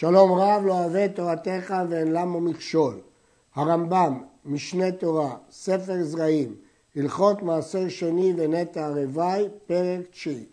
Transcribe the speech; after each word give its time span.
שלום 0.00 0.32
רב 0.32 0.62
לא 0.66 0.72
אוהב 0.72 1.06
תורתך 1.06 1.74
ואין 1.88 2.12
למה 2.12 2.40
מכשול. 2.40 3.00
הרמב"ם, 3.54 4.22
משנה 4.44 4.92
תורה, 4.92 5.36
ספר 5.50 6.02
זרעים, 6.02 6.54
הלכות 6.96 7.42
מעשר 7.42 7.88
שני 7.88 8.32
ונטע 8.36 8.86
הרוואי, 8.86 9.48
פרק 9.66 10.00
תשיעי. 10.10 10.44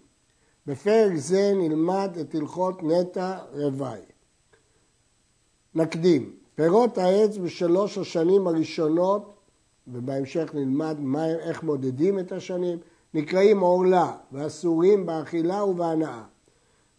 בפרק 0.68 1.16
זה 1.16 1.52
נלמד 1.56 2.18
את 2.22 2.36
הלכות 2.36 2.84
נטע 2.84 3.38
רוואי. 3.54 4.00
נקדים, 5.76 6.36
פירות 6.56 6.98
העץ 6.98 7.38
בשלוש 7.38 7.98
השנים 7.98 8.48
הראשונות, 8.48 9.34
ובהמשך 9.88 10.52
נלמד 10.54 11.00
מה, 11.00 11.28
איך 11.28 11.64
מודדים 11.64 12.20
את 12.20 12.32
השנים, 12.32 12.78
נקראים 13.14 13.60
עורלה 13.60 14.12
ואסורים 14.32 15.06
באכילה 15.06 15.64
ובהנאה. 15.64 16.24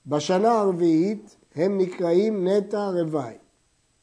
בשנה 0.06 0.58
הרביעית 0.58 1.36
הם 1.57 1.79
נקראים 1.79 2.48
נטע 2.48 2.91
רוואי, 2.91 3.34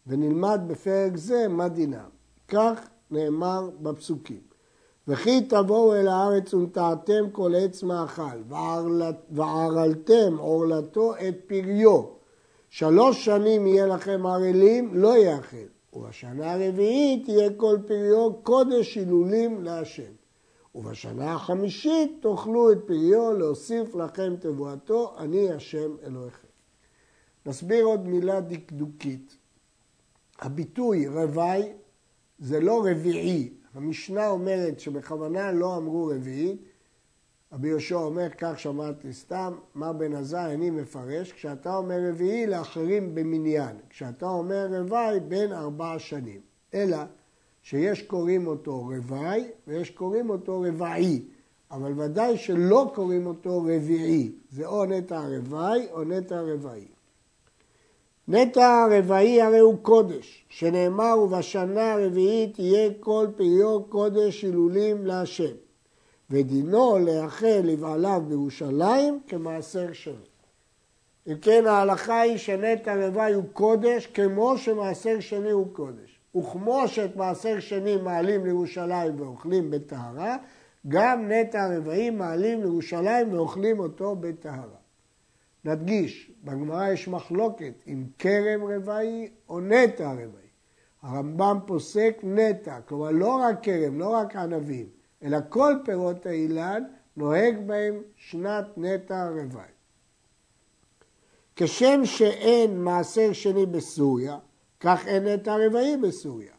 ונלמד 0.07 0.61
בפרק 0.67 1.17
זה 1.17 1.48
מה 1.48 1.67
דינם. 1.67 2.09
כך 2.48 2.89
נאמר 3.11 3.70
בפסוקים. 3.81 4.41
וכי 5.07 5.41
תבואו 5.41 5.95
אל 5.95 6.08
הארץ 6.08 6.53
ונטעתם 6.53 7.30
כל 7.31 7.53
עץ 7.58 7.84
מאכל, 7.84 8.55
וערלתם 9.31 10.38
עורלתו 10.38 11.16
את 11.16 11.35
פריו. 11.47 12.03
שלוש 12.70 13.25
שנים 13.25 13.67
יהיה 13.67 13.88
לכם 13.88 14.25
ערלים, 14.25 14.89
לא 14.94 15.17
יאכל. 15.17 15.58
ובשנה 15.94 16.53
הרביעית 16.53 17.30
יהיה 17.30 17.49
כל 17.58 17.77
פריו 17.88 18.33
קודש 18.33 18.95
הילולים 18.95 19.63
להשם. 19.63 20.11
ובשנה 20.75 21.33
החמישית 21.33 22.17
תאכלו 22.22 22.72
את 22.72 22.77
פריו 22.85 23.33
להוסיף 23.33 23.95
לכם 23.95 24.35
תבואתו, 24.39 25.13
אני 25.17 25.52
השם 25.52 25.91
אלוהיכם. 26.05 26.52
נסביר 27.45 27.85
עוד 27.85 28.07
מילה 28.07 28.41
דקדוקית. 28.41 29.38
הביטוי 30.39 31.07
רווי 31.07 31.73
זה 32.39 32.59
לא 32.59 32.86
רביעי. 32.91 33.53
המשנה 33.73 34.27
אומרת 34.27 34.80
שבכוונה 34.80 35.52
לא 35.52 35.77
אמרו 35.77 36.08
רביעי. 36.08 36.58
רבי 37.53 37.67
יהושע 37.67 37.95
אומר, 37.95 38.30
כך 38.38 38.59
שמעתי 38.59 39.14
סתם, 39.14 39.53
מר 39.75 39.94
בן 39.94 40.14
עזאי, 40.16 40.53
אני 40.53 40.69
מפרש, 40.69 41.31
כשאתה 41.31 41.75
אומר 41.75 41.99
רביעי 42.09 42.47
לאחרים 42.47 43.16
במניין, 43.16 43.75
כשאתה 43.89 44.25
אומר 44.25 44.67
רווי 44.80 45.19
בין 45.27 45.53
ארבע 45.53 45.99
שנים. 45.99 46.41
אלא 46.73 46.97
שיש 47.61 48.02
קוראים 48.02 48.47
אותו 48.47 48.80
רווי 48.81 49.52
ויש 49.67 49.89
קוראים 49.89 50.30
אותו 50.30 50.61
רבעי, 50.61 51.25
אבל 51.71 51.99
ודאי 51.99 52.38
שלא 52.38 52.91
קוראים 52.95 53.25
אותו 53.25 53.61
רביעי, 53.61 54.31
זה 54.49 54.66
או 54.66 54.86
נטע 54.86 55.19
הרווי 55.19 55.88
או 55.91 56.03
נטע 56.03 56.38
הרבעי. 56.38 56.92
נטע 58.27 58.83
הרבעי 58.83 59.41
הרי 59.41 59.59
הוא 59.59 59.77
קודש, 59.81 60.45
שנאמר 60.49 61.19
ובשנה 61.19 61.93
הרביעית 61.93 62.59
יהיה 62.59 62.89
כל 62.99 63.27
פריו 63.35 63.83
קודש 63.83 64.41
הילולים 64.41 65.05
להשם, 65.05 65.53
ודינו 66.30 66.97
לאחל 66.99 67.61
לבעליו 67.63 68.21
בירושלים 68.27 69.19
כמעשר 69.27 69.93
שני. 69.93 70.13
אם 71.27 71.38
כן 71.41 71.67
ההלכה 71.67 72.21
היא 72.21 72.38
שנטע 72.38 72.93
הרבעי 72.93 73.33
הוא 73.33 73.43
קודש 73.53 74.07
כמו 74.07 74.58
שמעשר 74.58 75.19
שני 75.19 75.52
הוא 75.52 75.67
קודש. 75.73 76.19
וכמו 76.37 76.87
שאת 76.87 77.15
מעשר 77.15 77.59
שני 77.59 77.97
מעלים 77.97 78.45
לירושלים 78.45 79.19
ואוכלים 79.19 79.71
בטהרה, 79.71 80.37
גם 80.87 81.31
נטע 81.31 81.63
הרבעי 81.63 82.09
מעלים 82.09 82.61
לירושלים 82.61 83.33
ואוכלים 83.33 83.80
אותו 83.80 84.15
בטהרה. 84.15 84.83
נדגיש, 85.66 86.31
בגמרא 86.44 86.89
יש 86.89 87.08
מחלוקת 87.08 87.73
אם 87.88 88.06
כרם 88.19 88.64
רבעי 88.64 89.30
או 89.50 89.59
נטע 89.59 90.11
רבעי. 90.11 90.44
הרמב"ם 91.02 91.59
פוסק 91.66 92.17
נטע, 92.23 92.81
כלומר 92.81 93.11
לא 93.11 93.36
רק 93.36 93.64
כרם, 93.64 94.00
לא 94.00 94.09
רק 94.09 94.36
ענבים, 94.36 94.86
אלא 95.23 95.38
כל 95.50 95.73
פירות 95.86 96.26
האילן 96.26 96.83
נוהג 97.17 97.55
בהם 97.65 98.02
שנת 98.15 98.65
נטע 98.77 99.30
רבעי. 99.30 99.71
כשם 101.55 102.02
שאין 102.05 102.83
מעשר 102.83 103.33
שני 103.33 103.66
בסוריה, 103.66 104.37
כך 104.80 105.08
אין 105.08 105.27
נטע 105.27 105.55
רבעי 105.67 105.98
בסוריה. 105.98 106.54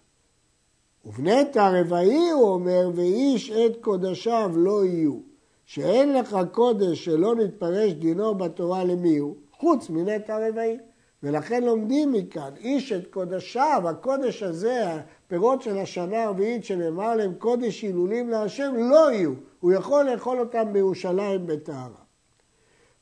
ובנטע 1.05 1.81
רבעי 1.81 2.31
הוא 2.31 2.49
אומר, 2.49 2.91
ואיש 2.95 3.51
את 3.51 3.77
קודשיו 3.81 4.53
לא 4.57 4.85
יהיו. 4.85 5.34
שאין 5.67 6.13
לך 6.13 6.37
קודש 6.53 7.05
שלא 7.05 7.35
נתפרש 7.35 7.93
דינו 7.93 8.35
בתורה 8.35 8.85
למי 8.85 9.17
הוא? 9.17 9.37
חוץ 9.53 9.91
מנטע 9.91 10.49
רבעי. 10.49 10.79
ולכן 11.23 11.65
לומדים 11.65 12.13
מכאן, 12.13 12.51
איש 12.57 12.93
את 12.93 13.07
קודשיו, 13.07 13.83
הקודש 13.89 14.43
הזה, 14.43 14.87
הפירות 14.93 15.63
של 15.63 15.79
השנה 15.79 16.23
הרביעית 16.23 16.65
שנאמר 16.65 17.15
להם 17.15 17.35
קודש 17.35 17.83
הילולים 17.83 18.31
להשם, 18.31 18.75
לא 18.77 19.13
יהיו. 19.13 19.33
הוא 19.61 19.73
יכול 19.73 20.11
לאכול 20.11 20.41
אותם 20.41 20.73
בירושלים 20.73 21.47
בטהרה. 21.47 22.05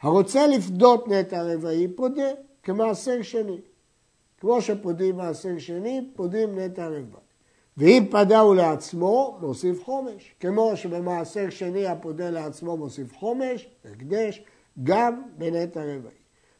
הרוצה 0.03 0.47
לפדות 0.47 1.09
נטע 1.09 1.43
רבעי, 1.43 1.89
פודה 1.89 2.31
כמעשר 2.63 3.23
שני. 3.23 3.61
כמו 4.39 4.63
שפודים 4.63 5.17
מעשר 5.17 5.59
שני, 5.59 6.11
פודים 6.15 6.59
נטע 6.59 6.89
רבעי. 6.89 7.32
ואם 7.77 8.05
פדהו 8.11 8.55
לעצמו, 8.55 9.39
מוסיף 9.41 9.85
חומש. 9.85 10.35
כמו 10.41 10.77
שבמעשר 10.77 11.51
שני 11.51 11.87
הפודה 11.87 12.31
לעצמו 12.31 12.77
מוסיף 12.77 13.17
חומש, 13.17 13.69
הקדש, 13.85 14.43
גם 14.83 15.23
בנטע 15.39 15.81
רבעי. 15.81 16.13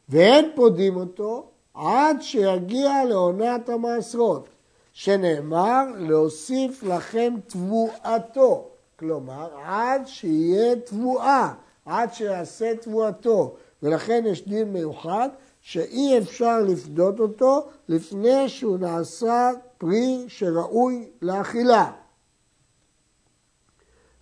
ואין 0.09 0.49
פודים 0.55 0.95
אותו 0.95 1.47
עד 1.73 2.21
שיגיע 2.21 3.05
לעונת 3.05 3.69
המעשרות, 3.69 4.49
שנאמר 4.93 5.83
להוסיף 5.97 6.83
לכם 6.83 7.33
תבואתו. 7.47 8.69
כלומר, 8.99 9.49
עד 9.65 10.07
שיהיה 10.07 10.75
תבואה, 10.75 11.53
עד 11.85 12.13
שיעשה 12.13 12.75
תבואתו. 12.75 13.55
ולכן 13.83 14.23
יש 14.27 14.47
דין 14.47 14.73
מיוחד 14.73 15.29
שאי 15.65 16.17
אפשר 16.17 16.59
לפדות 16.61 17.19
אותו 17.19 17.67
לפני 17.87 18.49
שהוא 18.49 18.77
נעשה 18.77 19.49
פרי 19.77 20.25
שראוי 20.27 21.09
לאכילה. 21.21 21.91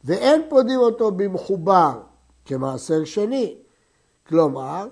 ואין 0.03 0.41
פודים 0.49 0.79
אותו 0.79 1.11
במחובר 1.11 2.01
כמעשר 2.45 3.03
שני. 3.03 3.57
כלומר, 4.27 4.87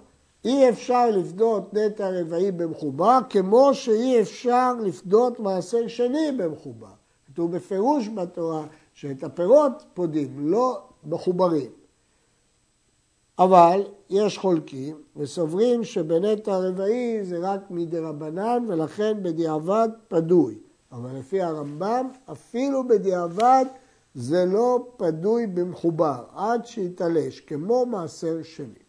אי 0.45 0.69
אפשר 0.69 1.09
לפדות 1.09 1.73
נטע 1.73 2.09
רבעי 2.09 2.51
במחובר 2.51 3.19
כמו 3.29 3.73
שאי 3.73 4.21
אפשר 4.21 4.73
לפדות 4.83 5.39
מעשר 5.39 5.87
שני 5.87 6.31
במחובר. 6.37 6.93
כתוב 7.25 7.55
בפירוש 7.55 8.07
בתורה 8.07 8.65
שאת 8.93 9.23
הפירות 9.23 9.83
פודים, 9.93 10.49
לא 10.49 10.81
מחוברים. 11.03 11.78
אבל 13.39 13.83
יש 14.09 14.37
חולקים 14.37 14.95
וסוברים 15.15 15.83
שבנטע 15.83 16.53
הרבעי 16.53 17.23
זה 17.23 17.37
רק 17.41 17.61
מדרבנן 17.69 18.65
ולכן 18.67 19.23
בדיעבד 19.23 19.89
פדוי. 20.07 20.57
אבל 20.91 21.09
לפי 21.19 21.41
הרמב"ם 21.41 22.09
אפילו 22.31 22.87
בדיעבד 22.87 23.65
זה 24.13 24.45
לא 24.45 24.87
פדוי 24.97 25.47
במחובר 25.47 26.23
עד 26.35 26.65
שיתלש 26.65 27.39
כמו 27.39 27.85
מעשר 27.85 28.43
שני. 28.43 28.83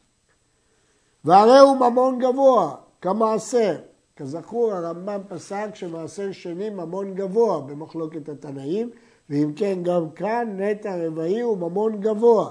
והרי 1.24 1.58
הוא 1.58 1.76
ממון 1.76 2.18
גבוה 2.18 2.74
כמעשר. 3.00 3.76
כזכור 4.16 4.72
הרמב"ם 4.72 5.20
פסק 5.28 5.74
שמעשר 5.74 6.32
שני 6.32 6.70
ממון 6.70 7.14
גבוה 7.14 7.60
במחלוקת 7.60 8.28
התנאים 8.28 8.90
ואם 9.30 9.52
כן 9.56 9.78
גם 9.82 10.10
כאן 10.10 10.60
נטע 10.60 11.06
רבעי 11.06 11.40
הוא 11.40 11.58
ממון 11.58 12.00
גבוה. 12.00 12.50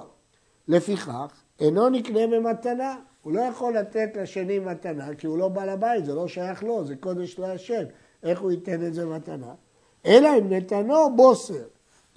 לפיכך 0.68 1.49
אינו 1.60 1.90
נקנה 1.90 2.28
במתנה. 2.28 2.96
הוא 3.24 3.34
לא 3.34 3.42
יכול 3.42 3.78
לתת 3.78 4.10
לשני 4.16 4.60
מתנה, 4.60 5.16
כי 5.16 5.28
הוא 5.28 5.38
לא 5.38 5.48
בעל 5.48 5.70
הבית, 5.70 6.06
זה 6.06 6.16
לא 6.16 6.28
שייך 6.28 6.64
לו, 6.64 6.86
זה 6.86 6.96
קודש 6.96 7.40
להשם. 7.40 7.84
איך 8.24 8.42
הוא 8.42 8.52
ייתן 8.52 8.86
את 8.88 8.94
זה 8.94 9.06
מתנה? 9.06 9.54
אלא 10.06 10.30
אם 10.38 10.54
נתנו 10.54 11.16
בוסר. 11.16 11.64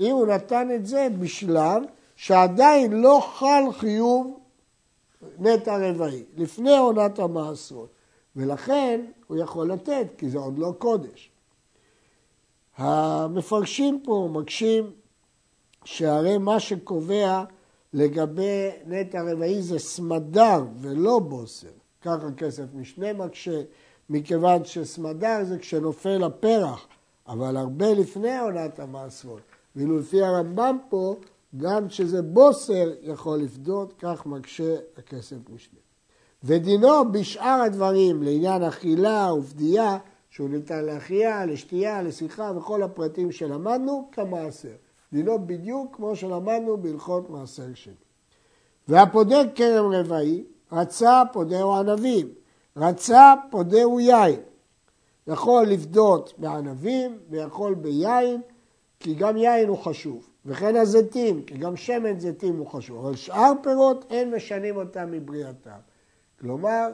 אם 0.00 0.10
הוא 0.10 0.26
נתן 0.26 0.68
את 0.74 0.86
זה 0.86 1.08
בשלב 1.18 1.82
שעדיין 2.16 2.92
לא 2.92 3.20
חל 3.34 3.62
חיוב 3.72 4.38
נטע 5.38 5.90
רבעי, 5.90 6.24
לפני 6.36 6.76
עונת 6.76 7.18
המעשרות. 7.18 7.88
ולכן 8.36 9.00
הוא 9.26 9.36
יכול 9.36 9.72
לתת, 9.72 10.06
כי 10.18 10.30
זה 10.30 10.38
עוד 10.38 10.58
לא 10.58 10.72
קודש. 10.78 11.30
המפרשים 12.76 14.00
פה 14.04 14.28
מקשים 14.32 14.90
שהרי 15.84 16.38
מה 16.38 16.60
שקובע 16.60 17.44
לגבי 17.92 18.70
נטע 18.86 19.22
רבעי 19.22 19.62
זה 19.62 19.78
סמדר 19.78 20.64
ולא 20.80 21.18
בוסר. 21.18 21.68
ככה 22.02 22.32
כסף 22.36 22.64
משנה 22.74 23.12
מקשה, 23.12 23.62
מכיוון 24.10 24.64
שסמדר 24.64 25.44
זה 25.44 25.58
כשנופל 25.58 26.24
הפרח, 26.24 26.86
אבל 27.28 27.56
הרבה 27.56 27.92
לפני 27.94 28.38
עונת 28.38 28.80
המעשרות. 28.80 29.40
ואילו 29.76 29.98
לפי 29.98 30.22
הרמב"ם 30.22 30.78
פה, 30.88 31.16
גם 31.56 31.88
כשזה 31.88 32.22
בוסר 32.22 32.90
יכול 33.02 33.38
לפדות, 33.38 33.94
כך 33.98 34.26
מקשה 34.26 34.76
הכסף 34.96 35.36
משנה. 35.54 35.80
ודינו 36.44 37.12
בשאר 37.12 37.62
הדברים, 37.66 38.22
לעניין 38.22 38.62
אכילה 38.62 39.32
ופדייה, 39.38 39.98
שהוא 40.30 40.48
ניתן 40.48 40.84
לאכייה, 40.84 41.46
לשתייה, 41.46 42.02
לשיחה 42.02 42.52
וכל 42.56 42.82
הפרטים 42.82 43.32
שלמדנו, 43.32 44.08
כמעשר. 44.12 44.74
דינו 45.12 45.46
בדיוק 45.46 45.96
כמו 45.96 46.16
שלמדנו 46.16 46.76
בהלכות 46.76 47.30
מעשר 47.30 47.74
שני. 47.74 47.94
והפודה 48.88 49.36
כרם 49.54 49.92
רבעי, 49.92 50.44
רצה 50.72 51.22
פודהו 51.32 51.74
ענבים, 51.74 52.28
רצה 52.76 53.34
פודהו 53.50 54.00
יין. 54.00 54.40
יכול 55.26 55.66
לפדות 55.66 56.34
בענבים 56.38 57.18
ויכול 57.30 57.74
ביין, 57.74 58.40
כי 59.00 59.14
גם 59.14 59.36
יין 59.36 59.68
הוא 59.68 59.78
חשוב. 59.78 60.28
וכן 60.46 60.76
הזיתים, 60.76 61.42
כי 61.42 61.58
גם 61.58 61.76
שמן 61.76 62.18
זיתים 62.20 62.58
הוא 62.58 62.66
חשוב. 62.66 63.06
אבל 63.06 63.16
שאר 63.16 63.52
פירות 63.62 64.04
אין 64.10 64.34
משנים 64.34 64.76
אותם 64.76 65.10
מבריאתם. 65.10 65.70
כלומר, 66.40 66.90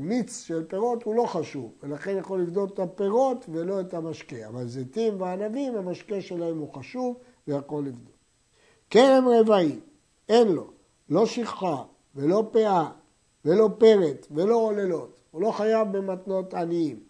מיץ 0.00 0.44
של 0.46 0.64
פירות 0.64 1.02
הוא 1.02 1.14
לא 1.14 1.26
חשוב, 1.26 1.72
ולכן 1.82 2.16
יכול 2.18 2.40
לבדוק 2.40 2.74
את 2.74 2.78
הפירות 2.78 3.46
ולא 3.48 3.80
את 3.80 3.94
המשקה. 3.94 4.46
אבל 4.48 4.66
זיתים 4.66 5.20
וענבים, 5.20 5.76
המשקה 5.76 6.20
שלהם 6.20 6.58
הוא 6.58 6.74
חשוב 6.74 7.16
ויכול 7.48 7.86
לבדוק. 7.86 8.14
כרם 8.90 9.28
רבעי, 9.28 9.78
אין 10.28 10.48
לו, 10.48 10.70
לא 11.08 11.26
שכחה 11.26 11.82
ולא 12.14 12.48
פאה 12.52 12.90
ולא 13.44 13.70
פרט 13.78 14.26
ולא 14.30 14.54
עוללות. 14.54 15.20
הוא 15.30 15.42
לא 15.42 15.50
חייב 15.50 15.96
במתנות 15.96 16.54
עניים. 16.54 17.00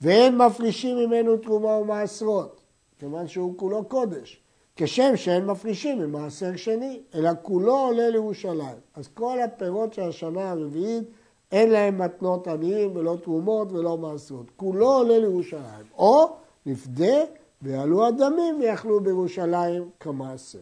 ואין 0.00 0.38
מפרישים 0.38 0.96
ממנו 0.96 1.36
תרומה 1.36 1.68
ומעשרות, 1.68 2.60
כיוון 2.98 3.28
שהוא 3.28 3.58
כולו 3.58 3.84
קודש. 3.84 4.42
כשם 4.76 5.16
שאין 5.16 5.46
מפרישים 5.46 5.98
ממעשר 5.98 6.56
שני, 6.56 7.00
אלא 7.14 7.30
כולו 7.42 7.76
עולה 7.76 8.08
לירושלים. 8.10 8.78
אז 8.94 9.08
כל 9.14 9.40
הפירות 9.40 9.92
של 9.92 10.02
השנה 10.02 10.50
הרביעית 10.50 11.04
אין 11.52 11.70
להם 11.70 11.98
מתנות 11.98 12.48
עניים 12.48 12.96
ולא 12.96 13.16
תרומות 13.22 13.72
ולא 13.72 13.98
מעשרות. 13.98 14.46
כולו 14.56 14.86
עולה 14.86 15.18
לירושלים. 15.18 15.86
או 15.98 16.36
נפדה 16.66 17.16
ויעלו 17.62 18.06
הדמים 18.06 18.60
ויאכלו 18.60 19.00
בירושלים 19.00 19.90
כמעשר. 20.00 20.58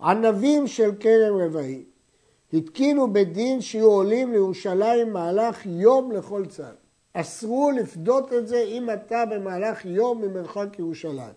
ענבים 0.00 0.66
של 0.66 0.90
כרם 1.00 1.36
רבעי 1.36 1.84
התקינו 2.52 3.12
בדין 3.12 3.60
שיהיו 3.60 3.90
עולים 3.90 4.32
לירושלים 4.32 5.12
מהלך 5.12 5.66
יום 5.66 6.12
לכל 6.12 6.46
צד. 6.46 6.74
אסרו 7.12 7.70
לפדות 7.70 8.32
את 8.32 8.48
זה 8.48 8.62
אם 8.62 8.90
אתה 8.90 9.24
במהלך 9.30 9.84
יום 9.84 10.22
ממרחק 10.22 10.78
ירושלים, 10.78 11.32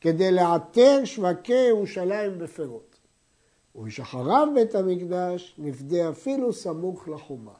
כדי 0.00 0.32
לאתר 0.32 1.00
שווקי 1.04 1.68
ירושלים 1.68 2.38
בפירות. 2.38 2.93
ובשחריו 3.74 4.48
בית 4.54 4.74
המקדש 4.74 5.54
נפדה 5.58 6.10
אפילו 6.10 6.52
סמוך 6.52 7.08
לחומה. 7.08 7.52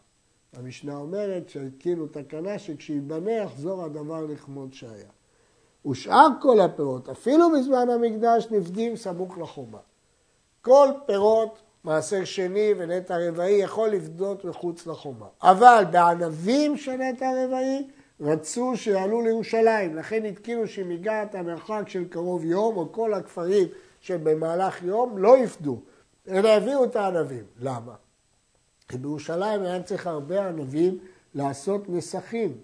המשנה 0.53 0.97
אומרת 0.97 1.49
שהתקינו 1.49 2.07
תקנה 2.07 2.59
שכשייבנה 2.59 3.33
יחזור 3.33 3.85
הדבר 3.85 4.27
לכמות 4.27 4.75
שהיה. 4.75 5.09
ושאר 5.87 6.29
כל 6.43 6.61
הפירות, 6.61 7.09
אפילו 7.09 7.51
בזמן 7.51 7.91
המקדש, 7.91 8.47
נפדים 8.51 8.97
סמוך 8.97 9.39
לחומה. 9.39 9.79
כל 10.63 10.89
פירות 11.07 11.63
מעשר 11.85 12.25
שני 12.25 12.75
ונטע 12.79 13.29
רבעי 13.29 13.53
יכול 13.53 13.89
לפדות 13.89 14.45
מחוץ 14.45 14.87
לחומה. 14.87 15.27
אבל 15.43 15.85
בענבים 15.91 16.77
של 16.77 16.97
נטע 16.97 17.45
רבעי 17.45 17.87
רצו 18.21 18.77
שיעלו 18.77 19.21
לירושלים, 19.21 19.97
לכן 19.97 20.25
התקינו 20.25 20.67
שאם 20.67 20.91
הגעת 20.91 21.35
המרחק 21.35 21.83
של 21.87 22.05
קרוב 22.09 22.45
יום, 22.45 22.77
או 22.77 22.93
כל 22.93 23.15
הכפרים 23.15 23.69
שבמהלך 24.01 24.83
יום, 24.83 25.19
לא 25.19 25.39
יפדו, 25.39 25.81
אלא 26.29 26.49
הביאו 26.49 26.85
את 26.85 26.97
הענבים. 26.97 27.45
למה? 27.61 27.95
כי 28.89 28.99
בירושלים 28.99 29.63
היה 29.63 29.83
צריך 29.83 30.07
הרבה 30.07 30.49
ענבים 30.49 30.99
לעשות 31.35 31.89
נסכים. 31.89 32.59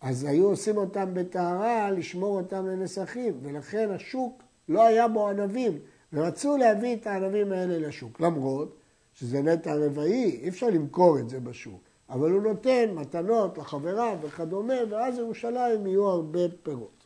אז 0.00 0.24
היו 0.24 0.48
עושים 0.48 0.76
אותם 0.76 1.14
בטהרה 1.14 1.90
לשמור 1.90 2.40
אותם 2.40 2.66
לנסכים, 2.66 3.38
ולכן 3.42 3.90
השוק 3.90 4.42
לא 4.68 4.82
היה 4.82 5.08
בו 5.08 5.28
ענבים. 5.28 5.78
ורצו 6.12 6.56
להביא 6.56 6.96
את 6.96 7.06
הענבים 7.06 7.52
האלה 7.52 7.88
לשוק, 7.88 8.20
למרות 8.20 8.76
שזה 9.14 9.42
נטע 9.42 9.74
רבעי, 9.74 10.40
אי 10.42 10.48
אפשר 10.48 10.66
למכור 10.66 11.18
את 11.18 11.28
זה 11.28 11.40
בשוק, 11.40 11.80
אבל 12.10 12.30
הוא 12.30 12.42
נותן 12.42 12.90
מתנות 12.94 13.58
לחבריו 13.58 14.18
וכדומה, 14.22 14.74
ואז 14.90 15.18
ירושלים 15.18 15.86
יהיו 15.86 16.06
הרבה 16.06 16.40
פירות. 16.62 17.04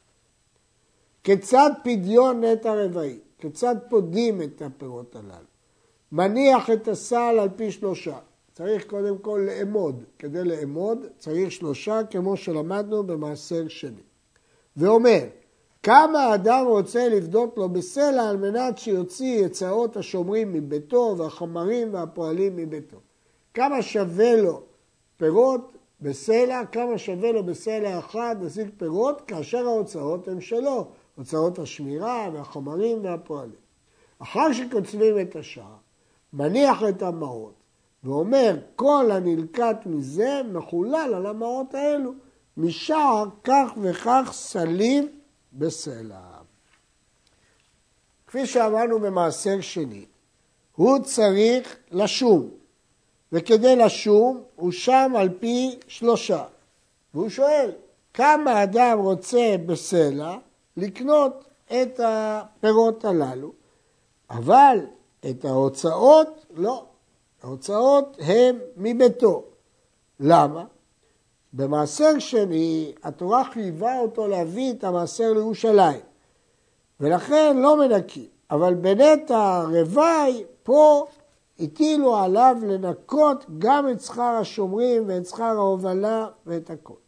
כיצד 1.25 1.71
פדיון 1.85 2.45
נטע 2.45 2.75
רבעי? 2.75 3.19
כיצד 3.39 3.77
פודים 3.89 4.43
את 4.43 4.63
הפירות 4.63 5.17
הללו? 5.17 5.56
מניח 6.17 6.71
את 6.71 6.89
הסל 6.89 7.39
על 7.41 7.49
פי 7.57 7.71
שלושה. 7.71 8.19
צריך 8.53 8.87
קודם 8.87 9.19
כל 9.19 9.47
לאמוד. 9.47 10.05
כדי 10.19 10.45
לאמוד 10.45 11.07
צריך 11.19 11.53
שלושה, 11.53 12.01
כמו 12.11 12.37
שלמדנו 12.37 13.03
במעשר 13.07 13.69
שני. 13.69 14.03
ואומר, 14.77 15.21
כמה 15.83 16.35
אדם 16.35 16.65
רוצה 16.67 17.09
לבדוק 17.09 17.59
לו 17.59 17.69
בסלע 17.69 18.29
על 18.29 18.37
מנת 18.37 18.79
שיוציא 18.79 19.45
יצאות 19.45 19.97
השומרים 19.97 20.53
מביתו 20.53 21.15
והחמרים 21.19 21.95
והפועלים 21.95 22.57
מביתו. 22.57 22.97
כמה 23.55 23.83
שווה 23.83 24.37
לו 24.37 24.63
פירות 25.17 25.77
בסלע, 26.01 26.67
כמה 26.73 26.99
שווה 26.99 27.33
לו 27.33 27.45
בסלע 27.45 27.99
אחד 27.99 28.37
להשיג 28.43 28.69
פירות, 28.77 29.21
כאשר 29.27 29.67
ההוצאות 29.67 30.29
הן 30.29 30.41
שלו, 30.41 30.89
הוצאות 31.15 31.59
השמירה 31.59 32.31
והחומרים 32.33 33.05
והפועלים. 33.05 33.67
אחר 34.19 34.53
שקוצבים 34.53 35.21
את 35.21 35.37
השער, 35.37 35.77
מניח 36.37 36.83
את 36.89 37.03
המעות 37.03 37.55
ואומר, 38.05 38.57
כל 38.77 39.11
הנלקט 39.11 39.87
מזה 39.87 40.41
מחולל 40.53 41.13
על 41.15 41.27
המעות 41.27 41.75
האלו. 41.75 42.13
משער 42.57 43.25
כך 43.45 43.71
וכך 43.83 44.29
סלים 44.33 45.09
בסלע. 45.53 46.21
כפי 48.27 48.47
שאמרנו 48.47 49.01
במעשר 49.01 49.61
שני, 49.61 50.05
הוא 50.77 50.99
צריך 50.99 51.77
לשום, 51.91 52.49
וכדי 53.33 53.77
לשום 53.77 54.43
הוא 54.55 54.73
שם 54.73 55.13
על 55.17 55.29
פי 55.41 55.79
שלושה. 55.89 56.45
והוא 57.15 57.29
שואל, 57.29 57.71
כמה 58.15 58.63
אדם 58.63 58.99
רוצה 58.99 59.55
בסלע 59.67 60.37
לקנות 60.77 61.45
את 61.67 62.01
הפירות 62.05 63.05
הללו, 63.05 63.53
אבל 64.31 64.79
את 65.31 65.45
ההוצאות 65.45 66.47
לא. 66.57 66.85
ההוצאות 67.43 68.17
הן 68.21 68.59
מביתו. 68.77 69.45
למה? 70.21 70.65
במעשר 71.53 72.19
שני, 72.19 72.93
התורה 73.03 73.45
חייבה 73.45 73.99
אותו 73.99 74.27
להביא 74.27 74.73
את 74.73 74.85
המעשר 74.85 75.33
לירושלים, 75.33 76.01
ולכן 77.01 77.57
לא 77.57 77.77
מנקים. 77.77 78.27
אבל 78.51 78.75
בנטע 78.75 79.63
רוואי, 79.63 80.45
פה 80.63 81.07
הטילו 81.61 82.17
עליו 82.17 82.57
לנקות 82.63 83.45
גם 83.59 83.89
את 83.91 84.01
שכר 84.01 84.23
השומרים 84.23 85.05
ואת 85.07 85.27
שכר 85.27 85.45
ההובלה 85.45 86.27
ואת 86.47 86.71
הכל. 86.71 87.06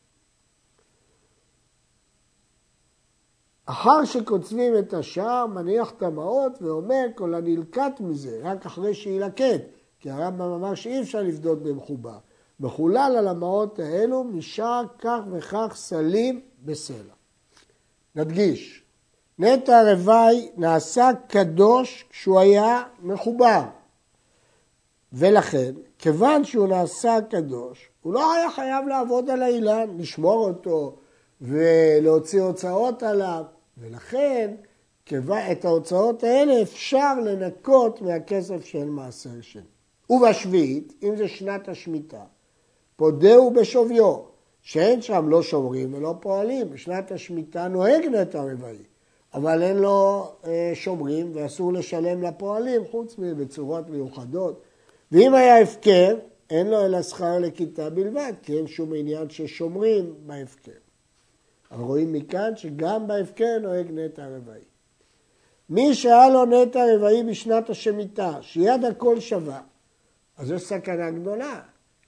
אחר 3.71 4.05
שקוצבים 4.05 4.79
את 4.79 4.95
השער, 4.95 5.47
מניח 5.47 5.93
המעות 6.01 6.63
ואומר 6.63 7.07
כל 7.15 7.35
הנלקט 7.35 8.01
מזה, 8.01 8.41
רק 8.43 8.67
אחרי 8.67 8.95
שיילקט, 8.95 9.63
כי 10.01 10.11
הרמב"ם 10.11 10.51
אמר 10.51 10.75
שאי 10.75 11.01
אפשר 11.01 11.23
לפדות 11.23 11.63
במחובר. 11.63 12.19
מחולל 12.61 13.15
על 13.19 13.29
המעות 13.29 13.79
האלו 13.79 14.25
משאר 14.25 14.83
כך 14.99 15.19
וכך 15.33 15.73
סלים 15.75 16.41
בסלע. 16.65 17.15
נדגיש, 18.15 18.85
נטע 19.39 19.93
רוואי 19.93 20.51
נעשה 20.57 21.11
קדוש 21.27 22.07
כשהוא 22.11 22.41
היה 22.41 22.83
מחובר. 23.03 23.63
ולכן, 25.13 25.73
כיוון 25.99 26.45
שהוא 26.45 26.69
נעשה 26.69 27.19
קדוש, 27.31 27.89
הוא 28.03 28.15
לא 28.15 28.33
היה 28.33 28.51
חייב 28.51 28.89
לעבוד 28.89 29.31
על 29.31 29.43
האילן, 29.43 29.89
לשמור 29.99 30.49
אותו 30.49 30.97
ולהוציא 31.41 32.43
הוצאות 32.43 33.03
עליו, 33.03 33.45
ולכן 33.81 34.55
את 35.53 35.65
ההוצאות 35.65 36.25
האלה 36.25 36.63
אפשר 36.63 37.21
לנקות 37.21 38.03
מהכסף 38.03 38.65
של 38.65 38.85
מעשר 38.85 39.41
שני. 39.41 39.63
ובשביעית, 40.11 40.95
אם 41.03 41.17
זה 41.17 41.29
שנת 41.29 41.69
השמיטה, 41.69 42.23
פודהו 42.97 43.51
בשוויו, 43.51 44.19
שאין 44.63 45.03
שם 45.03 45.29
לא 45.29 45.43
שומרים 45.43 45.95
ולא 45.95 46.15
פועלים. 46.21 46.71
בשנת 46.71 47.13
השמיטה 47.13 47.69
נוהג 47.69 48.07
נטע 48.07 48.43
רבעי, 48.43 48.83
אבל 49.35 49.63
אין 49.63 49.77
לו 49.77 50.31
אה, 50.47 50.71
שומרים 50.75 51.31
ואסור 51.35 51.73
לשלם 51.73 52.23
לפועלים 52.23 52.83
חוץ 52.91 53.15
מבצורות 53.19 53.91
מיוחדות. 53.91 54.63
ואם 55.13 55.35
היה 55.35 55.61
הפקר, 55.61 56.17
אין 56.51 56.67
לו 56.67 56.85
אלא 56.85 57.03
שכר 57.03 57.39
לכיתה 57.39 57.91
בלבד, 57.91 58.33
כי 58.43 58.57
אין 58.57 58.67
שום 58.67 58.95
עניין 58.95 59.31
ששומרים 59.31 60.15
בהפקר. 60.27 60.88
אבל 61.71 61.83
רואים 61.83 62.13
מכאן 62.13 62.57
שגם 62.57 63.07
בהפקר 63.07 63.59
נוהג 63.63 63.87
נטע 63.91 64.27
רבעי. 64.27 64.61
מי 65.71 65.95
שהיה 65.95 66.29
לו 66.29 66.45
נטע 66.45 66.85
רבעי 66.95 67.23
בשנת 67.23 67.71
השמיטה, 67.71 68.39
שיד 68.41 68.85
הכל 68.85 69.21
שווה, 69.21 69.61
אז 70.39 70.51
יש 70.51 70.63
סכנה 70.63 71.11
גדולה. 71.11 71.61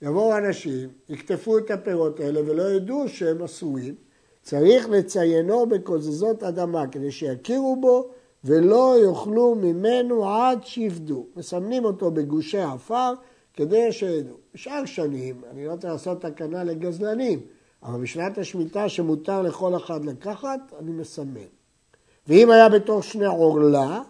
יבואו 0.02 0.36
אנשים, 0.36 0.88
יקטפו 1.08 1.58
את 1.58 1.70
הפירות 1.70 2.20
האלה 2.20 2.40
ולא 2.40 2.62
ידעו 2.62 3.08
שהם 3.08 3.42
אסורים. 3.42 3.94
צריך 4.42 4.88
לציינו 4.88 5.66
בקוזזות 5.66 6.42
אדמה 6.42 6.86
כדי 6.86 7.10
שיכירו 7.10 7.76
בו 7.80 8.10
ולא 8.44 8.94
יאכלו 9.04 9.54
ממנו 9.54 10.28
עד 10.28 10.64
שיפדו. 10.64 11.26
מסמנים 11.36 11.84
אותו 11.84 12.10
בגושי 12.10 12.60
עפר 12.60 13.14
כדי 13.54 13.92
שידעו. 13.92 14.36
בשאר 14.54 14.84
שנים, 14.84 15.40
אני 15.50 15.66
לא 15.66 15.76
צריך 15.76 15.92
לעשות 15.92 16.22
תקנה 16.22 16.64
לגזלנים, 16.64 17.40
אבל 17.82 18.00
בשנת 18.00 18.38
השמיטה 18.38 18.88
שמותר 18.88 19.42
לכל 19.42 19.76
אחד 19.76 20.04
לקחת, 20.04 20.60
אני 20.78 20.90
מסמן. 20.90 21.40
ואם 22.28 22.50
היה 22.50 22.68
בתוך 22.68 23.04
שני 23.04 23.26
עורלה, 23.26 24.02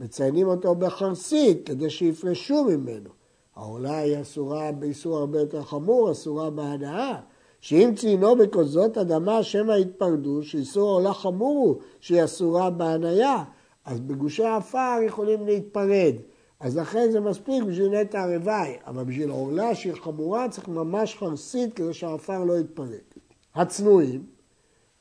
מציינים 0.00 0.48
אותו 0.48 0.74
בחרסית 0.74 1.66
כדי 1.66 1.90
שיפרשו 1.90 2.64
ממנו. 2.64 3.10
העורלה 3.56 3.98
היא 3.98 4.20
אסורה 4.20 4.72
באיסור 4.72 5.16
הרבה 5.16 5.40
יותר 5.40 5.62
חמור, 5.62 6.12
אסורה 6.12 6.50
בהנאה. 6.50 7.20
שאם 7.60 7.90
ציינו 7.96 8.36
בכוזות 8.36 8.98
אדמה 8.98 9.42
שמא 9.42 9.72
יתפרדו, 9.72 10.42
שאיסור 10.42 10.90
העולה 10.90 11.14
חמור 11.14 11.58
הוא 11.58 11.76
שהיא 12.00 12.24
אסורה 12.24 12.70
בהניה, 12.70 13.44
אז 13.84 14.00
בגושי 14.00 14.44
עפר 14.44 14.98
יכולים 15.06 15.46
להתפרד. 15.46 16.14
אז 16.60 16.76
לכן 16.76 17.10
זה 17.10 17.20
מספיק 17.20 17.62
בשביל 17.62 18.00
נטע 18.00 18.22
הרוואי, 18.22 18.76
אבל 18.86 19.04
בשביל 19.04 19.30
עורלה 19.30 19.74
שהיא 19.74 19.94
חמורה 19.94 20.48
צריך 20.48 20.68
ממש 20.68 21.14
חרסית 21.14 21.74
כדי 21.74 21.94
שהעפר 21.94 22.44
לא 22.44 22.58
יתפרק. 22.58 23.13
הצנועים, 23.54 24.22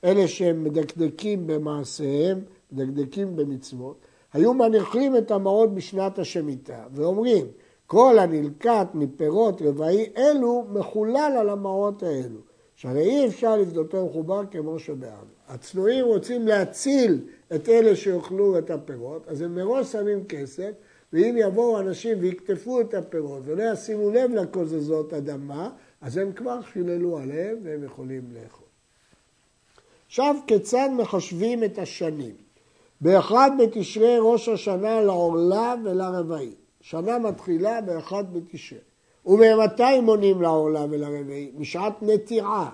אלה 0.03 0.27
שהם 0.27 0.63
מדקדקים 0.63 1.48
במעשיהם, 1.48 2.41
מדקדקים 2.72 3.36
במצוות, 3.36 3.98
היו 4.33 4.53
מניחים 4.53 5.17
את 5.17 5.31
המעות 5.31 5.75
בשנת 5.75 6.19
השמיטה 6.19 6.83
ואומרים, 6.93 7.45
כל 7.88 8.19
הנלקט 8.19 8.88
מפירות 8.93 9.62
רבעי 9.62 10.05
אלו 10.17 10.65
מחולל 10.69 11.36
על 11.39 11.50
המעות 11.50 12.03
האלו, 12.03 12.39
שהרי 12.75 13.01
אי 13.01 13.27
אפשר 13.27 13.57
לבדותו 13.57 14.05
מחובר 14.05 14.41
כמו 14.51 14.79
שבעם. 14.79 15.25
הצנועים 15.48 16.05
רוצים 16.05 16.48
להציל 16.48 17.19
את 17.55 17.69
אלה 17.69 17.95
שיאכלו 17.95 18.57
את 18.57 18.72
הפירות, 18.72 19.27
אז 19.27 19.41
הם 19.41 19.55
מראש 19.55 19.91
שמים 19.91 20.24
כסף, 20.24 20.72
ואם 21.13 21.36
יבואו 21.38 21.79
אנשים 21.79 22.17
ויקטפו 22.22 22.81
את 22.81 22.93
הפירות 22.93 23.41
ולא 23.45 23.63
ישימו 23.74 24.10
לב 24.10 24.31
לקוזזות 24.31 25.13
אדמה, 25.13 25.69
אז 26.03 26.17
הם 26.17 26.31
כבר 26.33 26.62
חיללו 26.62 27.17
עליהם 27.17 27.57
והם 27.63 27.83
יכולים 27.83 28.22
לאכול. 28.31 28.67
עכשיו, 30.07 30.36
כיצד 30.48 30.89
מחשבים 30.98 31.63
את 31.63 31.79
השנים? 31.79 32.36
באחד 33.01 33.51
בתשרי 33.60 34.17
ראש 34.19 34.50
השנה 34.50 35.01
לעורלה 35.01 35.75
ולרבעי. 35.83 36.53
שנה 36.81 37.19
מתחילה 37.19 37.81
באחד 37.81 38.24
בתשרי. 38.33 38.79
וממתי 39.25 40.00
מונים 40.01 40.41
לעורלה 40.41 40.86
ולרבעי? 40.89 41.51
משעת 41.57 41.93
נטיעה. 42.01 42.69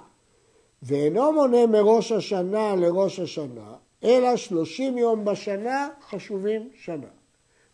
ואינו 0.83 1.31
מונה 1.31 1.65
מראש 1.65 2.11
השנה 2.11 2.75
לראש 2.75 3.19
השנה, 3.19 3.73
אלא 4.03 4.35
שלושים 4.35 4.97
יום 4.97 5.25
בשנה 5.25 5.89
חשובים 6.09 6.69
שנה. 6.83 7.07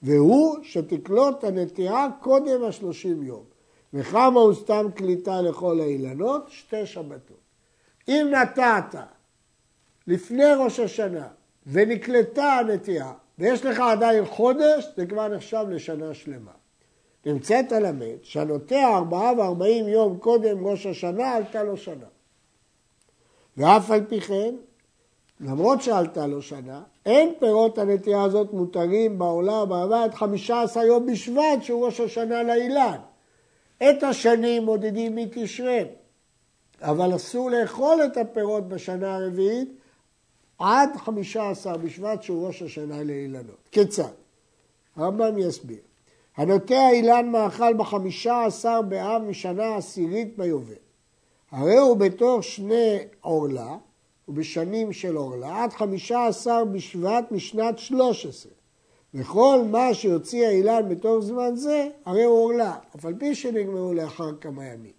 והוא 0.03 0.57
שתקלוט 0.63 1.43
הנטיעה 1.43 2.07
קודם 2.21 2.63
השלושים 2.63 3.23
יום. 3.23 3.54
וכמה 3.93 4.39
הוא 4.39 4.53
סתם 4.53 4.87
קליטה 4.95 5.41
לכל 5.41 5.79
האילנות? 5.79 6.45
שתי 6.49 6.85
שבתות. 6.85 7.37
אם 8.07 8.27
נטעת 8.31 8.95
לפני 10.07 10.53
ראש 10.59 10.79
השנה 10.79 11.27
ונקלטה 11.67 12.53
הנטיעה 12.53 13.13
ויש 13.39 13.65
לך 13.65 13.79
עדיין 13.79 14.25
חודש, 14.25 14.87
זה 14.97 15.05
כבר 15.05 15.27
נחשב 15.27 15.65
לשנה 15.69 16.13
שלמה. 16.13 16.51
נמצאת 17.25 17.71
למד 17.71 18.15
שהנוטע 18.23 18.95
ארבעה 18.95 19.33
וארבעים 19.37 19.87
יום 19.87 20.17
קודם 20.17 20.67
ראש 20.67 20.85
השנה 20.85 21.35
עלתה 21.35 21.63
לו 21.63 21.77
שנה. 21.77 22.05
ואף 23.57 23.91
על 23.91 24.05
פי 24.05 24.21
כן, 24.21 24.55
למרות 25.39 25.81
שעלתה 25.81 26.27
לו 26.27 26.41
שנה, 26.41 26.83
אין 27.05 27.33
פירות 27.39 27.77
הנטייה 27.77 28.23
הזאת 28.23 28.53
מותרים 28.53 29.19
בעולה 29.19 29.63
ובעבר 29.63 29.95
עד 29.95 30.13
חמישה 30.13 30.61
עשר 30.61 30.81
יום 30.81 31.05
בשבט 31.05 31.61
שהוא 31.61 31.85
ראש 31.85 31.99
השנה 31.99 32.43
לאילן. 32.43 32.97
את 33.77 34.03
השנים 34.03 34.63
מודדים 34.63 35.15
מתשרה, 35.15 35.79
אבל 36.81 37.15
אסור 37.15 37.51
לאכול 37.51 37.97
את 38.05 38.17
הפירות 38.17 38.67
בשנה 38.67 39.15
הרביעית 39.15 39.69
עד 40.59 40.89
חמישה 40.97 41.49
עשר 41.49 41.77
בשבט 41.77 42.23
שהוא 42.23 42.47
ראש 42.47 42.61
השנה 42.61 43.03
לאילנות. 43.03 43.69
כיצד? 43.71 44.11
הרמב"ם 44.95 45.37
יסביר. 45.37 45.77
הנוטע 46.37 46.89
אילן 46.89 47.29
מאכל 47.29 47.73
בחמישה 47.73 48.45
עשר 48.45 48.81
באב 48.81 49.21
משנה 49.21 49.75
עשירית 49.75 50.37
ביובל. 50.37 50.73
הרי 51.51 51.77
הוא 51.77 51.97
בתוך 51.97 52.43
שני 52.43 52.97
עורלה, 53.21 53.77
ובשנים 54.27 54.93
של 54.93 55.15
עורלה, 55.15 55.63
עד 55.63 55.73
חמישה 55.73 56.27
עשר 56.27 56.65
בשבט 56.65 57.31
משנת 57.31 57.79
שלוש 57.79 58.25
עשרה. 58.25 58.51
וכל 59.15 59.59
מה 59.71 59.93
שיוציא 59.93 60.47
האילן 60.47 60.89
בתוך 60.89 61.19
זמן 61.19 61.55
זה, 61.55 61.87
הרי 62.05 62.23
הוא 62.23 62.37
עורלה, 62.37 62.75
אף 62.95 63.05
על 63.05 63.13
פי 63.19 63.35
שנגמרו 63.35 63.93
לאחר 63.93 64.35
כמה 64.41 64.65
ימים. 64.65 64.91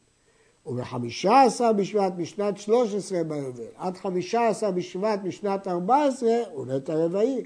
ובחמישה 0.67 1.43
עשר 1.43 1.73
בשבט 1.73 2.13
משנת 2.19 2.59
שלוש 2.59 2.95
עשרה 2.95 3.25
ביובל, 3.25 3.65
עד 3.77 3.97
חמישה 3.97 4.49
עשר 4.49 4.71
בשבט 4.71 5.21
משנת 5.25 5.69
ארבע 5.69 6.05
עשרה, 6.05 6.37
הוא 6.53 6.67
נטע 6.67 6.95
רבעי. 6.95 7.43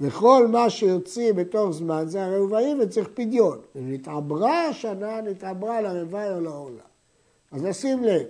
וכל 0.00 0.46
מה 0.46 0.70
שיוציא 0.70 1.32
בתוך 1.32 1.70
זמן 1.70 2.04
זה 2.06 2.24
הרי 2.24 2.36
רבעי 2.36 2.74
וצריך 2.80 3.08
פדיון. 3.14 3.58
אם 3.76 3.92
נתעברה 3.92 4.68
השנה, 4.68 5.20
נתעברה 5.20 5.80
לרבעי 5.80 6.34
או 6.34 6.40
לעורלה. 6.40 6.82
אז 7.52 7.62
נשים 7.62 8.04
לב, 8.04 8.22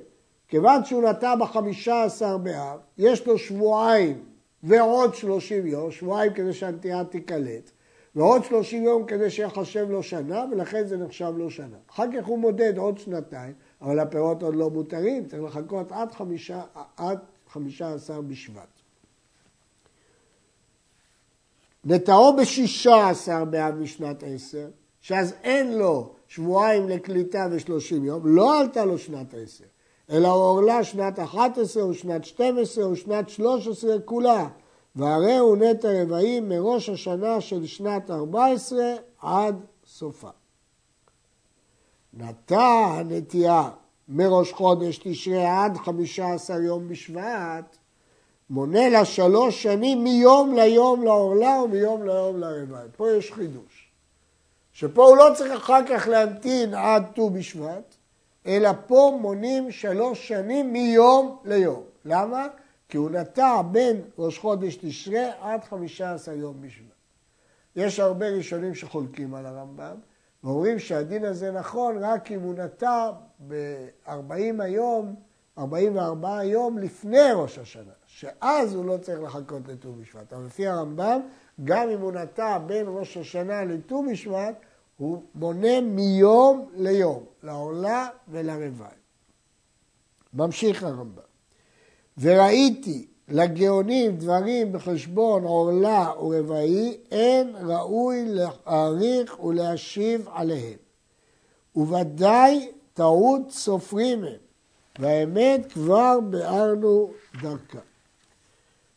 כיוון 0.49 0.85
שהוא 0.85 1.03
נטע 1.03 1.35
בחמישה 1.35 2.05
עשר 2.05 2.39
באב, 2.39 2.79
יש 2.99 3.27
לו 3.27 3.39
שבועיים 3.39 4.19
ועוד 4.63 5.15
שלושים 5.15 5.67
יום, 5.67 5.91
שבועיים 5.91 6.33
כדי 6.33 6.53
שהנטיעה 6.53 7.05
תיקלט, 7.05 7.71
ועוד 8.15 8.45
שלושים 8.45 8.83
יום 8.83 9.07
כדי 9.07 9.31
שיחשב 9.31 9.87
לו 9.91 10.03
שנה, 10.03 10.45
ולכן 10.53 10.87
זה 10.87 10.97
נחשב 10.97 11.33
לו 11.37 11.51
שנה. 11.51 11.77
אחר 11.91 12.05
כך 12.13 12.27
הוא 12.27 12.39
מודד 12.39 12.79
עוד 12.79 12.99
שנתיים, 12.99 13.53
אבל 13.81 13.99
הפירות 13.99 14.43
עוד 14.43 14.55
לא 14.55 14.71
מותרים, 14.71 15.27
צריך 15.27 15.43
לחכות 15.43 15.93
עד 15.93 16.13
חמישה, 16.13 16.63
עד 16.97 17.19
חמישה 17.49 17.95
עשר 17.95 18.21
בשבט. 18.21 18.69
נטעו 21.85 22.37
בשישה 22.37 23.09
עשר 23.09 23.45
באב 23.45 23.75
משנת 23.75 24.23
עשר, 24.27 24.69
שאז 25.01 25.35
אין 25.43 25.79
לו 25.79 26.13
שבועיים 26.29 26.89
לקליטה 26.89 27.49
ושלושים 27.51 28.05
יום, 28.05 28.37
לא 28.37 28.61
עלתה 28.61 28.85
לו 28.85 28.99
שנת 28.99 29.35
עשר. 29.35 29.65
אלא 30.11 30.29
הוא 30.29 30.43
עורלה 30.43 30.85
שנת 30.85 31.19
11 31.19 31.83
או 31.83 31.95
שנת 31.95 32.25
12 32.25 32.85
או 32.85 32.97
שנת 32.97 33.29
13 33.29 33.99
כולה, 34.05 34.49
והרי 34.97 35.37
הוא 35.37 35.57
נטע 35.57 35.89
רבעים 36.03 36.49
מראש 36.49 36.89
השנה 36.89 37.41
של 37.41 37.67
שנת 37.67 38.11
14 38.11 38.83
עד 39.23 39.57
סופה. 39.87 40.31
נטע 42.15 42.63
הנטייה 42.63 43.71
מראש 44.09 44.53
חודש 44.53 44.99
תשרי 45.03 45.47
עד 45.47 45.77
15 45.77 46.57
יום 46.57 46.89
בשבט, 46.89 47.77
מונה 48.51 48.89
לה 48.89 49.05
שלוש 49.05 49.63
שנים 49.63 50.05
מיום 50.05 50.55
ליום 50.55 51.05
לעורלה 51.05 51.63
ומיום 51.65 52.07
ליום 52.07 52.41
לרבעי. 52.41 52.89
פה 52.97 53.11
יש 53.11 53.33
חידוש. 53.33 53.91
שפה 54.73 55.05
הוא 55.05 55.17
לא 55.17 55.31
צריך 55.35 55.53
אחר 55.53 55.87
כך 55.89 56.09
להמתין 56.09 56.75
עד 56.75 57.05
ט"ו 57.15 57.31
בשבט, 57.31 57.95
אלא 58.47 58.71
פה 58.87 59.19
מונים 59.21 59.71
שלוש 59.71 60.29
שנים 60.29 60.73
מיום 60.73 61.37
ליום. 61.45 61.83
למה? 62.05 62.47
כי 62.91 62.97
הוא 62.97 63.11
נטע 63.11 63.63
בין 63.63 64.01
ראש 64.19 64.39
חודש 64.39 64.77
תשרה 64.81 65.31
עד 65.41 65.65
חמישה 65.65 66.13
עשר 66.13 66.33
יום 66.33 66.61
בשבט. 66.61 66.85
יש 67.77 68.01
הרבה 68.01 68.29
ראשונים 68.29 68.75
שחולקים 68.75 69.35
על 69.35 69.47
הרמב"ם, 69.47 69.97
ואומרים 70.45 70.79
שהדין 70.79 71.25
הזה 71.25 71.53
נכון 71.53 71.99
רק 71.99 72.33
אם 72.33 72.41
הוא 72.41 72.55
נטע 72.55 73.11
ב-40 73.49 74.63
היום, 74.63 75.15
44 75.59 76.45
יום 76.45 76.79
לפני 76.79 77.33
ראש 77.35 77.59
השנה, 77.59 77.93
שאז 78.07 78.75
הוא 78.75 78.85
לא 78.85 78.97
צריך 78.97 79.21
לחכות 79.23 79.69
לט"ו 79.69 79.93
בשבט. 79.93 80.33
אבל 80.33 80.45
לפי 80.45 80.67
הרמב"ם, 80.67 81.21
גם 81.65 81.89
אם 81.89 82.01
הוא 82.01 82.13
נטע 82.13 82.59
בין 82.59 82.87
ראש 82.89 83.17
השנה 83.17 83.65
לט"ו 83.65 84.05
בשבט, 84.11 84.55
הוא 84.97 85.23
מונה 85.35 85.81
מיום 85.81 86.71
ליום, 86.75 87.25
לעולה 87.43 88.09
ולרבעי. 88.29 88.89
ממשיך 90.35 90.83
הרמב"ם. 90.83 91.30
וראיתי 92.19 93.07
לגאונים 93.29 94.17
דברים 94.17 94.73
בחשבון 94.73 95.45
עורלה 95.45 96.13
ורבעי, 96.19 96.97
אין 97.11 97.53
ראוי 97.57 98.25
להעריך 98.25 99.45
ולהשיב 99.45 100.29
עליהם. 100.33 100.77
וודאי 101.77 102.71
טעות 102.95 103.51
סופרים 103.51 104.25
הם, 104.25 104.37
והאמת 104.99 105.73
כבר 105.73 106.19
ביארנו 106.31 107.11
דרכה. 107.43 107.79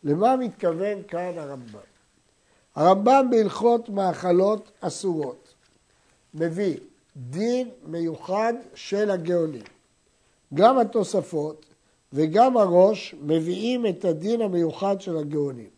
למה 0.03 0.35
מתכוון 0.35 1.03
כאן 1.07 1.37
הרמב"ם? 1.37 1.79
הרמב"ם 2.75 3.27
בהלכות 3.31 3.89
מאכלות 3.89 4.71
אסורות 4.81 5.53
מביא 6.33 6.77
דין 7.15 7.69
מיוחד 7.85 8.53
של 8.75 9.11
הגאונים. 9.11 9.63
גם 10.53 10.79
התוספות 10.79 11.65
וגם 12.13 12.57
הראש 12.57 13.15
מביאים 13.21 13.85
את 13.85 14.05
הדין 14.05 14.41
המיוחד 14.41 15.01
של 15.01 15.17
הגאונים. 15.17 15.69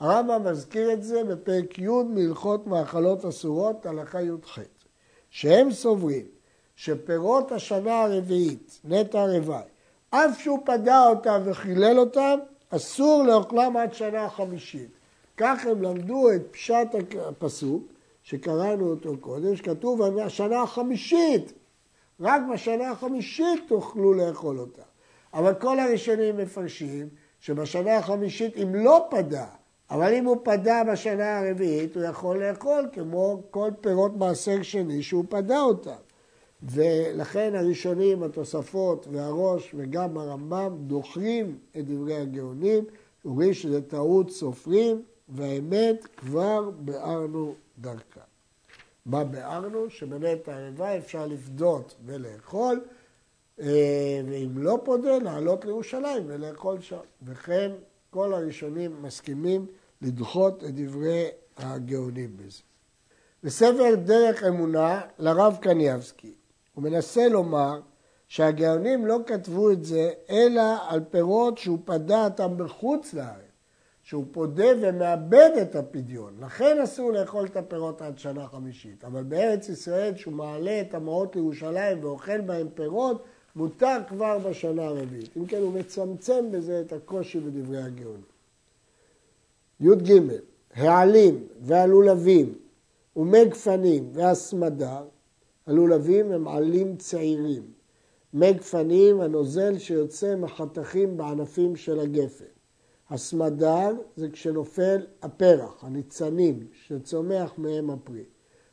הרמב"ם 0.00 0.44
מזכיר 0.44 0.92
את 0.92 1.02
זה 1.02 1.24
בפרק 1.24 1.78
י' 1.78 1.88
מהלכות 2.08 2.66
מאכלות 2.66 3.24
אסורות, 3.24 3.86
הלכה 3.86 4.22
י"ח, 4.22 4.58
שהם 5.30 5.70
סוברים 5.70 6.26
שפירות 6.76 7.52
השנה 7.52 8.02
הרביעית, 8.02 8.80
נטע 8.84 9.20
הרוואי, 9.20 9.62
אף 10.10 10.40
שהוא 10.40 10.58
פדה 10.64 11.08
אותם 11.08 11.40
וחילל 11.44 11.98
אותם, 11.98 12.38
אסור 12.70 13.22
לאוכלם 13.26 13.76
עד 13.76 13.94
שנה 13.94 14.24
החמישית. 14.24 14.90
כך 15.36 15.66
הם 15.66 15.82
למדו 15.82 16.32
את 16.32 16.42
פשט 16.50 16.88
הפסוק, 17.20 17.82
שקראנו 18.22 18.90
אותו 18.90 19.16
קודם, 19.20 19.56
שכתוב 19.56 20.02
השנה 20.02 20.62
החמישית, 20.62 21.52
רק 22.20 22.42
בשנה 22.52 22.90
החמישית 22.90 23.64
תוכלו 23.68 24.12
לאכול 24.14 24.58
אותה. 24.58 24.82
אבל 25.34 25.54
כל 25.54 25.78
הראשונים 25.80 26.36
מפרשים 26.36 27.08
שבשנה 27.40 27.96
החמישית 27.96 28.56
אם 28.56 28.74
לא 28.74 29.06
פדה, 29.10 29.46
אבל 29.90 30.14
אם 30.14 30.24
הוא 30.24 30.36
פדה 30.42 30.82
בשנה 30.92 31.38
הרביעית 31.38 31.96
הוא 31.96 32.04
יכול 32.04 32.44
לאכול 32.44 32.88
כמו 32.92 33.42
כל 33.50 33.70
פירות 33.80 34.16
מעשר 34.16 34.62
שני 34.62 35.02
שהוא 35.02 35.24
פדה 35.28 35.60
אותם. 35.60 35.96
ולכן 36.62 37.54
הראשונים, 37.54 38.22
התוספות 38.22 39.06
והראש 39.10 39.74
וגם 39.76 40.18
הרמב"ם 40.18 40.76
דוחים 40.86 41.58
את 41.78 41.84
דברי 41.86 42.16
הגאונים, 42.16 42.84
אומרים 43.24 43.54
שזה 43.54 43.82
טעות 43.82 44.30
סופרים 44.30 45.02
והאמת 45.28 46.06
כבר 46.16 46.70
ביארנו 46.78 47.54
דרכה. 47.78 48.20
מה 49.06 49.24
ביארנו? 49.24 49.90
שבאמת 49.90 50.48
הערבה 50.48 50.96
אפשר 50.96 51.26
לפדות 51.26 51.94
ולאכול, 52.06 52.80
ואם 53.58 54.58
לא 54.58 54.78
פודה, 54.84 55.18
לעלות 55.18 55.64
לירושלים 55.64 56.24
ולאכול 56.26 56.80
שם. 56.80 56.98
וכן 57.22 57.70
כל 58.10 58.34
הראשונים 58.34 59.02
מסכימים 59.02 59.66
לדחות 60.02 60.64
את 60.64 60.74
דברי 60.74 61.26
הגאונים 61.56 62.36
בזה. 62.36 62.62
בספר 63.42 63.94
דרך 64.04 64.44
אמונה 64.44 65.00
לרב 65.18 65.58
קניאבסקי, 65.60 66.34
הוא 66.74 66.84
מנסה 66.84 67.28
לומר 67.28 67.80
שהגאונים 68.28 69.06
לא 69.06 69.18
כתבו 69.26 69.70
את 69.70 69.84
זה 69.84 70.10
אלא 70.30 70.62
על 70.88 71.00
פירות 71.10 71.58
שהוא 71.58 71.78
פדה 71.84 72.24
אותם 72.24 72.56
בחוץ 72.56 73.14
לארץ. 73.14 73.48
שהוא 74.08 74.24
פודה 74.32 74.66
ומאבד 74.80 75.50
את 75.62 75.76
הפדיון. 75.76 76.36
לכן 76.40 76.80
אסור 76.84 77.12
לאכול 77.12 77.46
את 77.46 77.56
הפירות 77.56 78.02
עד 78.02 78.18
שנה 78.18 78.46
חמישית. 78.46 79.04
אבל 79.04 79.22
בארץ 79.22 79.68
ישראל, 79.68 80.16
שהוא 80.16 80.34
מעלה 80.34 80.80
את 80.80 80.94
המעות 80.94 81.36
לירושלים 81.36 82.04
ואוכל 82.04 82.40
בהם 82.40 82.68
פירות, 82.74 83.24
מותר 83.58 83.98
כבר 84.08 84.38
בשנה 84.38 84.84
הרביעית. 84.84 85.36
אם 85.36 85.46
כן, 85.46 85.56
הוא 85.56 85.72
מצמצם 85.72 86.50
בזה 86.50 86.80
את 86.80 86.92
הקושי 86.92 87.40
בדברי 87.40 87.82
הגאון. 87.82 88.20
י"ג, 89.80 90.20
העלים 90.74 91.46
והלולבים 91.60 92.54
ומי 93.16 93.44
גפנים 93.44 94.10
והסמדר, 94.12 95.04
הלולבים 95.66 96.32
הם 96.32 96.48
עלים 96.48 96.96
צעירים. 96.96 97.62
מי 98.34 98.52
גפנים, 98.52 99.20
הנוזל 99.20 99.78
שיוצא 99.78 100.36
מחתכים 100.36 101.16
בענפים 101.16 101.76
של 101.76 102.00
הגפן. 102.00 102.44
הסמדר 103.10 103.94
זה 104.16 104.28
כשנופל 104.30 105.06
הפרח, 105.22 105.84
הניצנים, 105.84 106.66
שצומח 106.72 107.52
מהם 107.58 107.90
הפרי. 107.90 108.24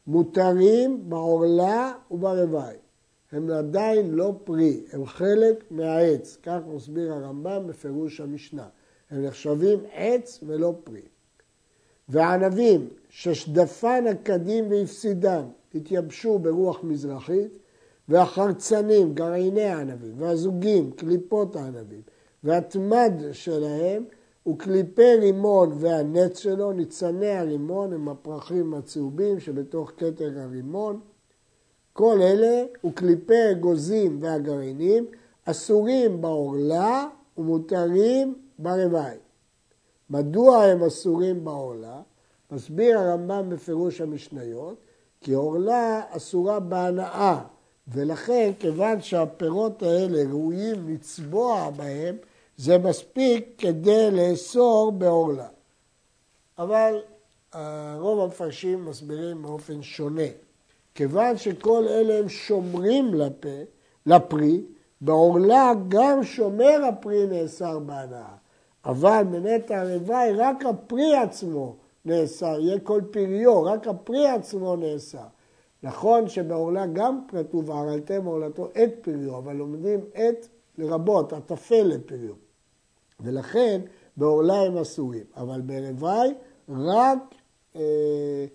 מותרים 0.07 1.09
בעורלה 1.09 1.93
וברוואי. 2.11 2.75
הם 3.31 3.51
עדיין 3.51 4.11
לא 4.11 4.33
פרי, 4.43 4.83
הם 4.91 5.05
חלק 5.05 5.63
מהעץ, 5.71 6.37
כך 6.43 6.59
מסביר 6.67 7.13
הרמב"ם 7.13 7.67
בפירוש 7.67 8.21
המשנה. 8.21 8.67
הם 9.11 9.25
נחשבים 9.25 9.79
עץ 9.93 10.39
ולא 10.47 10.73
פרי. 10.83 11.01
וענבים 12.09 12.89
ששדפן 13.09 14.03
הקדים 14.07 14.71
והפסידן 14.71 15.43
התייבשו 15.75 16.39
ברוח 16.39 16.83
מזרחית, 16.83 17.57
והחרצנים, 18.09 19.13
גרעיני 19.13 19.63
הענבים, 19.63 20.13
והזוגים, 20.17 20.91
קליפות 20.91 21.55
הענבים, 21.55 22.01
והתמד 22.43 23.13
שלהם 23.31 24.05
וקליפי 24.47 25.15
רימון 25.15 25.71
והנץ 25.79 26.39
שלו, 26.39 26.71
ניצני 26.71 27.29
הרימון 27.29 27.93
הם 27.93 28.09
הפרחים 28.09 28.73
הצהובים 28.73 29.39
שבתוך 29.39 29.91
כתר 29.97 30.39
הרימון. 30.39 30.99
כל 31.97 32.21
אלה 32.21 32.63
וקליפי 32.85 33.51
אגוזים 33.51 34.17
והגרעינים 34.21 35.05
אסורים 35.45 36.21
בעורלה 36.21 37.07
ומותרים 37.37 38.35
ברוואי. 38.59 39.17
מדוע 40.09 40.63
הם 40.63 40.83
אסורים 40.83 41.45
בעורלה? 41.45 42.01
מסביר 42.51 42.99
הרמב"ם 42.99 43.49
בפירוש 43.49 44.01
המשניות, 44.01 44.75
כי 45.21 45.33
עורלה 45.33 46.01
אסורה 46.09 46.59
בהנאה, 46.59 47.41
ולכן 47.87 48.51
כיוון 48.59 49.01
שהפירות 49.01 49.83
האלה 49.83 50.29
ראויים 50.29 50.89
לצבוע 50.89 51.69
בהם, 51.69 52.17
זה 52.57 52.77
מספיק 52.77 53.55
כדי 53.57 54.11
לאסור 54.11 54.91
בעורלה. 54.91 55.47
אבל 56.57 57.01
רוב 57.99 58.19
המפרשים 58.19 58.85
מסבירים 58.85 59.41
באופן 59.41 59.81
שונה. 59.81 60.44
כיוון 60.95 61.37
שכל 61.37 61.87
אלה 61.87 62.19
הם 62.19 62.29
שומרים 62.29 63.13
לפה, 63.13 63.49
לפרי, 64.05 64.61
בעורלה 65.01 65.71
גם 65.87 66.23
שומר 66.23 66.85
הפרי 66.89 67.27
נאסר 67.27 67.79
בהנאה. 67.79 68.35
אבל 68.85 69.23
בנטע 69.31 69.81
הרוואי 69.81 70.33
רק 70.33 70.65
הפרי 70.65 71.15
עצמו 71.15 71.75
נאסר, 72.05 72.59
יהיה 72.59 72.79
כל 72.79 73.01
פריו, 73.11 73.63
רק 73.63 73.87
הפרי 73.87 74.27
עצמו 74.27 74.75
נאסר. 74.75 75.27
נכון 75.83 76.29
שבעורלה 76.29 76.85
גם 76.85 77.19
כתוב 77.27 77.69
וערלתם 77.69 78.25
עורלתו 78.25 78.69
את 78.83 78.93
פריו, 79.01 79.37
אבל 79.37 79.55
לומדים 79.55 79.99
את 80.13 80.47
לרבות, 80.77 81.33
הטפל 81.33 81.83
לפריו. 81.83 82.33
ולכן 83.19 83.81
בעורלה 84.17 84.61
הם 84.61 84.77
אסורים, 84.77 85.23
אבל 85.37 85.61
ברוואי 85.61 86.29
רק 86.69 87.19
אה, 87.75 88.45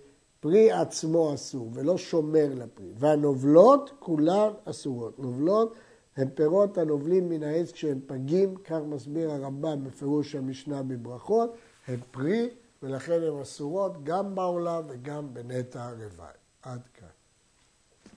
פרי 0.41 0.71
עצמו 0.71 1.33
אסור 1.33 1.71
ולא 1.73 1.97
שומר 1.97 2.47
לפרי. 2.55 2.91
והנובלות 2.95 3.91
כולן 3.99 4.49
אסורות. 4.65 5.19
נובלות 5.19 5.75
הן 6.17 6.29
פירות 6.29 6.77
הנובלים 6.77 7.29
מן 7.29 7.43
העץ 7.43 7.71
כשהם 7.71 7.99
פגים, 8.05 8.55
כך 8.55 8.79
מסביר 8.87 9.31
הרמב"ם 9.31 9.83
בפירוש 9.83 10.35
המשנה 10.35 10.83
בברכות, 10.83 11.55
הן 11.87 11.99
פרי 12.11 12.49
ולכן 12.83 13.21
הן 13.23 13.41
אסורות 13.41 14.03
גם 14.03 14.35
בעולם 14.35 14.83
וגם 14.87 15.33
בנטע 15.33 15.83
הרוואי. 15.83 16.33
עד 16.61 16.81
כאן. 16.93 17.20